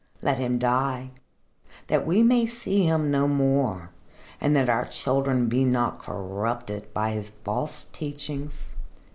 Let 0.23 0.39
him 0.39 0.57
die, 0.57 1.11
that 1.85 2.07
we 2.07 2.23
may 2.23 2.47
see 2.47 2.85
him 2.85 3.11
no 3.11 3.27
more, 3.27 3.91
and 4.39 4.55
that 4.55 4.67
our 4.67 4.85
children 4.85 5.47
be 5.47 5.63
not 5.63 5.99
corrupted 5.99 6.91
by 6.91 7.11
his 7.11 7.29
false 7.29 7.85
teachings." 7.85 8.73